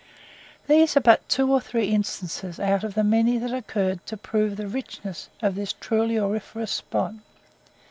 These 0.65 0.97
are 0.97 1.01
but 1.01 1.29
two 1.29 1.51
or 1.51 1.61
three 1.61 1.89
instances 1.93 2.59
out 2.59 2.83
of 2.83 2.95
the 2.95 3.03
many 3.03 3.37
that 3.37 3.53
occurred 3.53 4.03
to 4.07 4.17
prove 4.17 4.55
the 4.57 4.65
richness 4.67 5.29
of 5.43 5.53
this 5.53 5.73
truly 5.73 6.17
auriferous 6.17 6.71
spot. 6.71 7.13